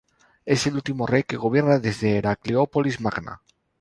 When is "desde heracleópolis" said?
1.77-2.99